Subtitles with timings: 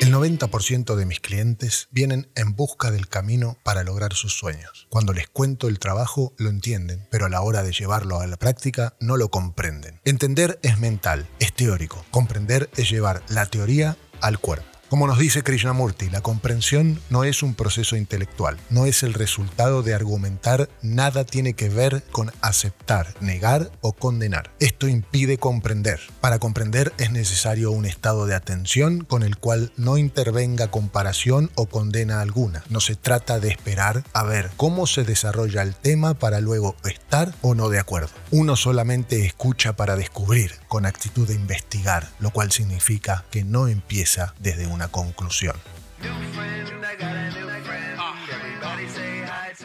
[0.00, 4.86] El 90% de mis clientes vienen en busca del camino para lograr sus sueños.
[4.88, 8.36] Cuando les cuento el trabajo lo entienden, pero a la hora de llevarlo a la
[8.36, 10.00] práctica no lo comprenden.
[10.04, 12.04] Entender es mental, es teórico.
[12.10, 14.79] Comprender es llevar la teoría al cuerpo.
[14.90, 19.84] Como nos dice Krishnamurti, la comprensión no es un proceso intelectual, no es el resultado
[19.84, 24.50] de argumentar, nada tiene que ver con aceptar, negar o condenar.
[24.58, 26.00] Esto impide comprender.
[26.20, 31.66] Para comprender es necesario un estado de atención con el cual no intervenga comparación o
[31.66, 32.64] condena alguna.
[32.68, 37.32] No se trata de esperar a ver cómo se desarrolla el tema para luego estar
[37.42, 38.10] o no de acuerdo.
[38.32, 44.34] Uno solamente escucha para descubrir, con actitud de investigar, lo cual significa que no empieza
[44.40, 45.56] desde una conclusión.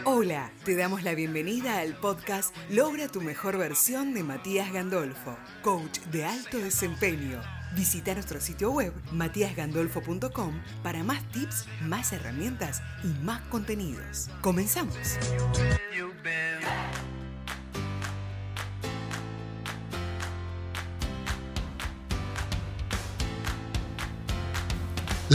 [0.03, 5.99] Hola, te damos la bienvenida al podcast Logra tu mejor versión de Matías Gandolfo, coach
[6.11, 7.41] de alto desempeño.
[7.75, 14.29] Visita nuestro sitio web matíasgandolfo.com para más tips, más herramientas y más contenidos.
[14.41, 15.17] Comenzamos.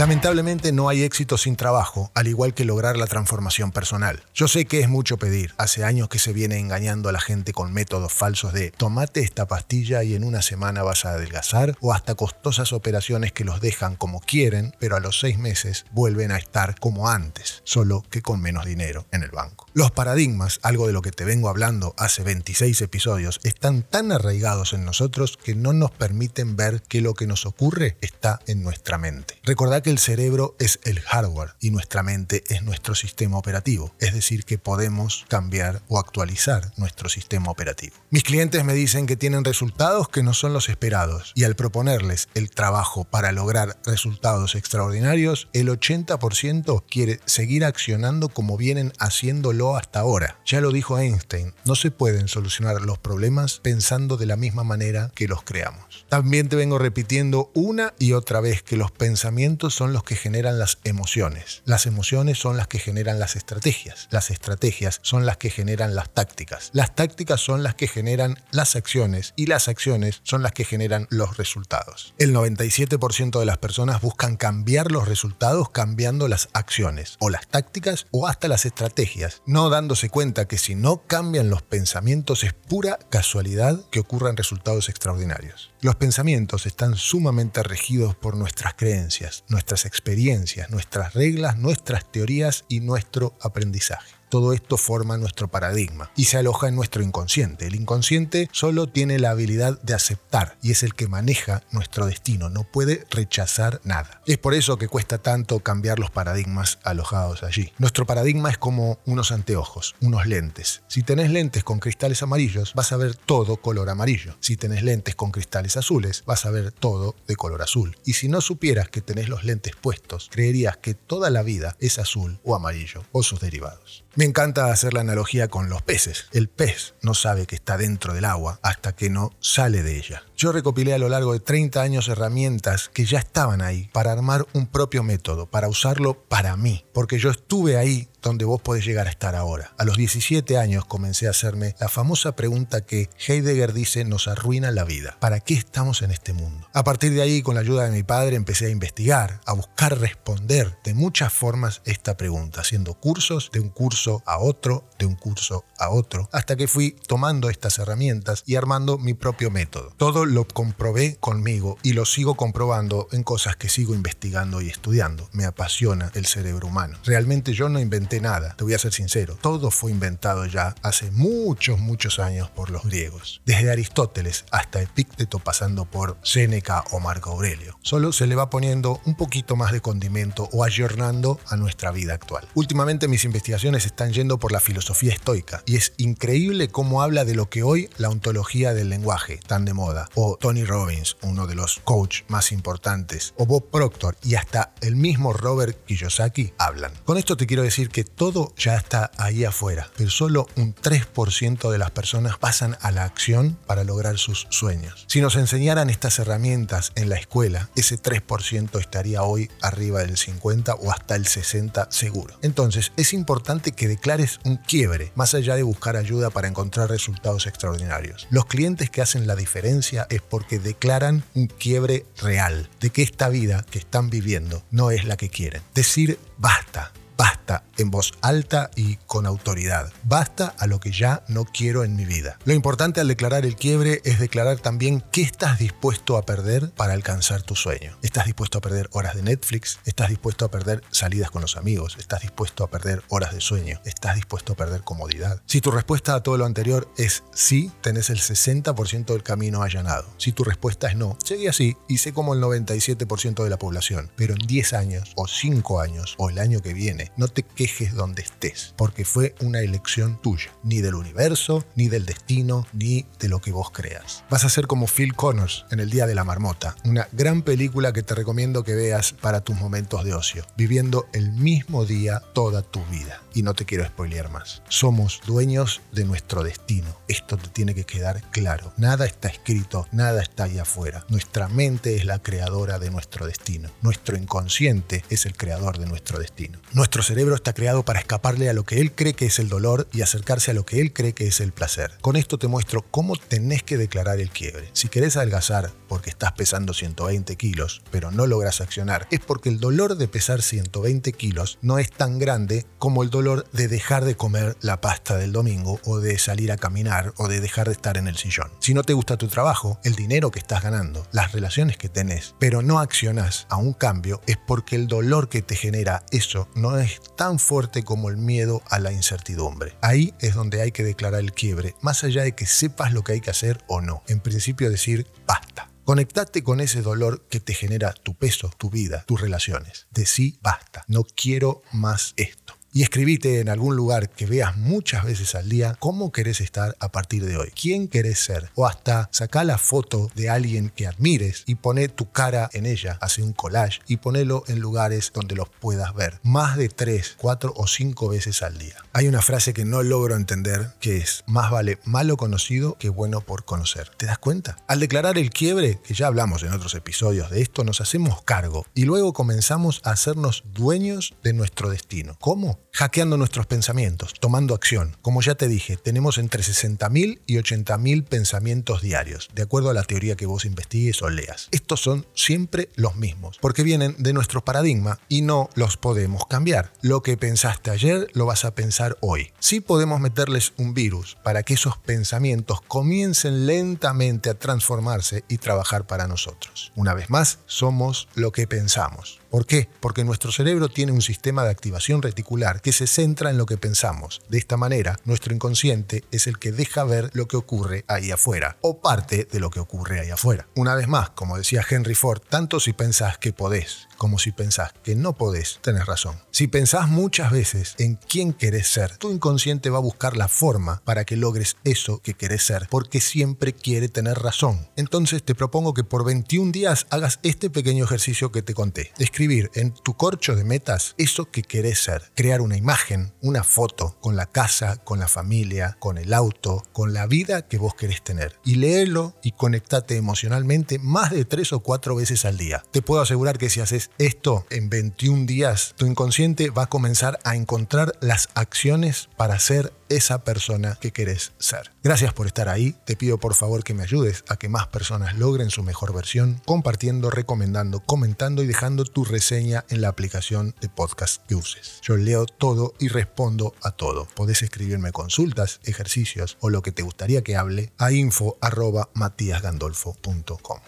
[0.01, 4.23] Lamentablemente no hay éxito sin trabajo, al igual que lograr la transformación personal.
[4.33, 5.53] Yo sé que es mucho pedir.
[5.59, 9.45] Hace años que se viene engañando a la gente con métodos falsos de tomate esta
[9.45, 13.95] pastilla y en una semana vas a adelgazar o hasta costosas operaciones que los dejan
[13.95, 18.41] como quieren, pero a los seis meses vuelven a estar como antes, solo que con
[18.41, 19.67] menos dinero en el banco.
[19.75, 24.73] Los paradigmas, algo de lo que te vengo hablando hace 26 episodios, están tan arraigados
[24.73, 28.97] en nosotros que no nos permiten ver que lo que nos ocurre está en nuestra
[28.97, 29.35] mente.
[29.43, 34.13] Recordad que el cerebro es el hardware y nuestra mente es nuestro sistema operativo, es
[34.13, 37.97] decir, que podemos cambiar o actualizar nuestro sistema operativo.
[38.09, 42.29] Mis clientes me dicen que tienen resultados que no son los esperados y al proponerles
[42.35, 49.99] el trabajo para lograr resultados extraordinarios, el 80% quiere seguir accionando como vienen haciéndolo hasta
[49.99, 50.39] ahora.
[50.45, 55.11] Ya lo dijo Einstein, no se pueden solucionar los problemas pensando de la misma manera
[55.15, 56.05] que los creamos.
[56.07, 60.59] También te vengo repitiendo una y otra vez que los pensamientos son los que generan
[60.59, 61.63] las emociones.
[61.65, 64.07] Las emociones son las que generan las estrategias.
[64.11, 66.69] Las estrategias son las que generan las tácticas.
[66.71, 71.07] Las tácticas son las que generan las acciones y las acciones son las que generan
[71.09, 72.13] los resultados.
[72.19, 78.05] El 97% de las personas buscan cambiar los resultados cambiando las acciones o las tácticas
[78.11, 82.99] o hasta las estrategias, no dándose cuenta que si no cambian los pensamientos es pura
[83.09, 85.71] casualidad que ocurran resultados extraordinarios.
[85.81, 89.43] Los pensamientos están sumamente regidos por nuestras creencias,
[89.85, 94.20] experiencias, nuestras reglas, nuestras teorías y nuestro aprendizaje.
[94.31, 97.67] Todo esto forma nuestro paradigma y se aloja en nuestro inconsciente.
[97.67, 102.49] El inconsciente solo tiene la habilidad de aceptar y es el que maneja nuestro destino,
[102.49, 104.21] no puede rechazar nada.
[104.25, 107.73] Es por eso que cuesta tanto cambiar los paradigmas alojados allí.
[107.77, 110.81] Nuestro paradigma es como unos anteojos, unos lentes.
[110.87, 114.37] Si tenés lentes con cristales amarillos, vas a ver todo color amarillo.
[114.39, 117.97] Si tenés lentes con cristales azules, vas a ver todo de color azul.
[118.05, 121.99] Y si no supieras que tenés los lentes puestos, creerías que toda la vida es
[121.99, 124.05] azul o amarillo o sus derivados.
[124.21, 126.27] Me encanta hacer la analogía con los peces.
[126.31, 130.21] El pez no sabe que está dentro del agua hasta que no sale de ella.
[130.37, 134.45] Yo recopilé a lo largo de 30 años herramientas que ya estaban ahí para armar
[134.53, 139.07] un propio método, para usarlo para mí, porque yo estuve ahí donde vos podés llegar
[139.07, 139.73] a estar ahora.
[139.77, 144.71] A los 17 años comencé a hacerme la famosa pregunta que Heidegger dice nos arruina
[144.71, 145.17] la vida.
[145.19, 146.67] ¿Para qué estamos en este mundo?
[146.73, 149.99] A partir de ahí, con la ayuda de mi padre, empecé a investigar, a buscar
[149.99, 155.15] responder de muchas formas esta pregunta, haciendo cursos de un curso a otro, de un
[155.15, 159.93] curso a otro, hasta que fui tomando estas herramientas y armando mi propio método.
[159.97, 165.29] Todo lo comprobé conmigo y lo sigo comprobando en cosas que sigo investigando y estudiando.
[165.31, 166.97] Me apasiona el cerebro humano.
[167.05, 169.37] Realmente yo no inventé nada, te voy a ser sincero.
[169.39, 173.41] Todo fue inventado ya hace muchos, muchos años por los griegos.
[173.45, 177.77] Desde Aristóteles hasta Epícteto pasando por Séneca o Marco Aurelio.
[177.81, 182.13] Solo se le va poniendo un poquito más de condimento o ayornando a nuestra vida
[182.13, 182.47] actual.
[182.55, 187.35] Últimamente mis investigaciones están yendo por la filosofía estoica y es increíble cómo habla de
[187.35, 191.55] lo que hoy la ontología del lenguaje, tan de moda, o Tony Robbins, uno de
[191.55, 196.93] los coach más importantes, o Bob Proctor y hasta el mismo Robert Kiyosaki hablan.
[197.05, 201.71] Con esto te quiero decir que todo ya está ahí afuera, pero solo un 3%
[201.71, 205.05] de las personas pasan a la acción para lograr sus sueños.
[205.07, 210.75] Si nos enseñaran estas herramientas en la escuela, ese 3% estaría hoy arriba del 50
[210.75, 212.37] o hasta el 60 seguro.
[212.41, 217.47] Entonces, es importante que declares un quiebre, más allá de buscar ayuda para encontrar resultados
[217.47, 218.27] extraordinarios.
[218.29, 223.29] Los clientes que hacen la diferencia es porque declaran un quiebre real, de que esta
[223.29, 225.61] vida que están viviendo no es la que quieren.
[225.73, 226.91] Decir basta,
[227.21, 229.93] Basta en voz alta y con autoridad.
[230.03, 232.39] Basta a lo que ya no quiero en mi vida.
[232.45, 236.93] Lo importante al declarar el quiebre es declarar también qué estás dispuesto a perder para
[236.93, 237.95] alcanzar tu sueño.
[238.01, 239.79] ¿Estás dispuesto a perder horas de Netflix?
[239.85, 241.95] ¿Estás dispuesto a perder salidas con los amigos?
[241.99, 243.79] ¿Estás dispuesto a perder horas de sueño?
[243.85, 245.43] ¿Estás dispuesto a perder comodidad?
[245.45, 250.07] Si tu respuesta a todo lo anterior es sí, tenés el 60% del camino allanado.
[250.17, 254.09] Si tu respuesta es no, sigue así y sé como el 97% de la población.
[254.15, 257.93] Pero en 10 años o 5 años o el año que viene, no te quejes
[257.93, 263.29] donde estés, porque fue una elección tuya, ni del universo, ni del destino, ni de
[263.29, 264.23] lo que vos creas.
[264.29, 267.93] Vas a ser como Phil Connors en El Día de la Marmota, una gran película
[267.93, 272.61] que te recomiendo que veas para tus momentos de ocio, viviendo el mismo día toda
[272.61, 273.21] tu vida.
[273.33, 274.61] Y no te quiero spoilear más.
[274.67, 276.97] Somos dueños de nuestro destino.
[277.07, 278.73] Esto te tiene que quedar claro.
[278.77, 281.05] Nada está escrito, nada está ahí afuera.
[281.09, 283.69] Nuestra mente es la creadora de nuestro destino.
[283.81, 286.59] Nuestro inconsciente es el creador de nuestro destino.
[286.73, 289.87] Nuestro cerebro está creado para escaparle a lo que él cree que es el dolor
[289.91, 291.91] y acercarse a lo que él cree que es el placer.
[292.01, 294.69] Con esto te muestro cómo tenés que declarar el quiebre.
[294.73, 299.59] Si querés adelgazar porque estás pesando 120 kilos, pero no logras accionar, es porque el
[299.59, 304.15] dolor de pesar 120 kilos no es tan grande como el dolor de dejar de
[304.15, 307.97] comer la pasta del domingo o de salir a caminar o de dejar de estar
[307.97, 308.51] en el sillón.
[308.59, 312.35] Si no te gusta tu trabajo, el dinero que estás ganando, las relaciones que tenés,
[312.39, 316.77] pero no accionás a un cambio, es porque el dolor que te genera eso no
[316.77, 316.80] es
[317.15, 319.75] tan fuerte como el miedo a la incertidumbre.
[319.81, 323.13] Ahí es donde hay que declarar el quiebre, más allá de que sepas lo que
[323.13, 324.03] hay que hacer o no.
[324.07, 325.69] En principio decir basta.
[325.83, 329.87] Conectate con ese dolor que te genera tu peso, tu vida, tus relaciones.
[329.91, 330.83] Decí basta.
[330.87, 335.75] No quiero más esto y escribite en algún lugar que veas muchas veces al día
[335.79, 340.09] cómo querés estar a partir de hoy, quién querés ser, o hasta saca la foto
[340.15, 344.43] de alguien que admires y pone tu cara en ella, hace un collage y ponelo
[344.47, 348.75] en lugares donde los puedas ver, más de tres, cuatro o cinco veces al día.
[348.93, 353.21] Hay una frase que no logro entender que es, más vale malo conocido que bueno
[353.21, 353.89] por conocer.
[353.97, 354.57] ¿Te das cuenta?
[354.67, 358.65] Al declarar el quiebre, que ya hablamos en otros episodios de esto, nos hacemos cargo
[358.73, 362.17] y luego comenzamos a hacernos dueños de nuestro destino.
[362.19, 362.60] ¿Cómo?
[362.71, 364.95] Hackeando nuestros pensamientos, tomando acción.
[365.01, 369.83] Como ya te dije, tenemos entre 60.000 y 80.000 pensamientos diarios, de acuerdo a la
[369.83, 371.47] teoría que vos investigues o leas.
[371.51, 376.73] Estos son siempre los mismos, porque vienen de nuestro paradigma y no los podemos cambiar.
[376.81, 379.31] Lo que pensaste ayer lo vas a pensar hoy.
[379.39, 385.85] Sí podemos meterles un virus para que esos pensamientos comiencen lentamente a transformarse y trabajar
[385.87, 386.71] para nosotros.
[386.75, 389.20] Una vez más, somos lo que pensamos.
[389.31, 389.69] ¿Por qué?
[389.79, 393.57] Porque nuestro cerebro tiene un sistema de activación reticular que se centra en lo que
[393.57, 394.21] pensamos.
[394.27, 398.57] De esta manera, nuestro inconsciente es el que deja ver lo que ocurre ahí afuera,
[398.59, 400.47] o parte de lo que ocurre ahí afuera.
[400.55, 404.73] Una vez más, como decía Henry Ford, tanto si pensás que podés como si pensás
[404.83, 406.15] que no podés, tenés razón.
[406.31, 410.81] Si pensás muchas veces en quién querés ser, tu inconsciente va a buscar la forma
[410.85, 414.67] para que logres eso que querés ser, porque siempre quiere tener razón.
[414.75, 418.91] Entonces te propongo que por 21 días hagas este pequeño ejercicio que te conté.
[419.21, 422.11] En tu corcho de metas eso que querés ser.
[422.15, 426.93] Crear una imagen, una foto, con la casa, con la familia, con el auto, con
[426.93, 428.39] la vida que vos querés tener.
[428.43, 432.63] Y léelo y conectate emocionalmente más de tres o cuatro veces al día.
[432.71, 437.19] Te puedo asegurar que si haces esto en 21 días, tu inconsciente va a comenzar
[437.23, 441.70] a encontrar las acciones para ser esa persona que querés ser.
[441.83, 442.75] Gracias por estar ahí.
[442.85, 446.39] Te pido por favor que me ayudes a que más personas logren su mejor versión,
[446.45, 451.79] compartiendo, recomendando, comentando y dejando tu reseña en la aplicación de podcast que uses.
[451.81, 454.07] Yo leo todo y respondo a todo.
[454.15, 460.59] Podés escribirme consultas, ejercicios o lo que te gustaría que hable a info@matiasgandolfo.com.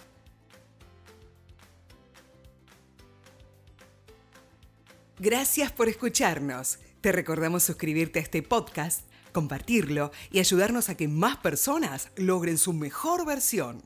[5.20, 6.80] Gracias por escucharnos.
[7.00, 9.02] Te recordamos suscribirte a este podcast,
[9.34, 13.82] compartirlo y ayudarnos a que más personas logren su mejor versión.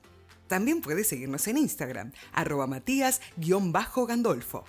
[0.47, 4.65] También puedes seguirnos en Instagram, arroba matías-gandolfo.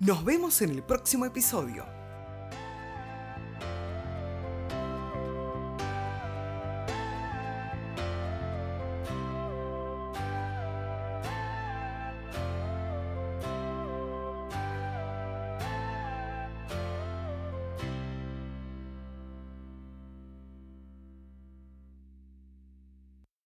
[0.00, 2.01] Nos vemos en el próximo episodio.